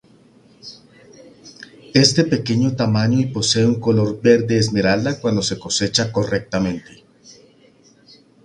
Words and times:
Es 1.93 2.15
de 2.15 2.23
pequeño 2.25 2.75
tamaño 2.75 3.19
y 3.19 3.27
posee 3.27 3.67
un 3.67 3.79
color 3.79 4.19
verde 4.19 4.57
esmeralda 4.57 5.21
cuando 5.21 5.43
se 5.43 5.59
cosecha 5.59 6.11
correctamente. 6.11 7.03